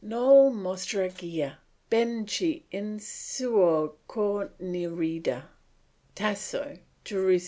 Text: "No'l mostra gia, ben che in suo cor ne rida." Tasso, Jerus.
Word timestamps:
"No'l 0.03 0.49
mostra 0.49 1.09
gia, 1.09 1.59
ben 1.91 2.25
che 2.25 2.63
in 2.71 2.99
suo 2.99 3.97
cor 4.07 4.49
ne 4.59 4.87
rida." 4.87 5.43
Tasso, 6.15 6.79
Jerus. 7.05 7.39